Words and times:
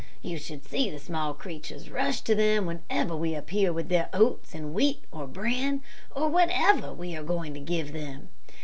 You 0.23 0.39
should 0.39 0.65
see 0.67 0.89
the 0.89 0.97
small 0.97 1.35
creatures 1.35 1.91
rush 1.91 2.21
to 2.21 2.33
them 2.33 2.65
whenever 2.65 3.15
we 3.15 3.35
appear 3.35 3.71
with 3.71 3.89
their 3.89 4.09
oats, 4.13 4.55
and 4.55 4.73
wheat, 4.73 5.03
or 5.11 5.27
bran, 5.27 5.83
or 6.15 6.27
whatever 6.27 6.91
we 6.91 7.15
are 7.15 7.21
going 7.21 7.53
to 7.53 7.59
give 7.59 7.93
them. 7.93 8.29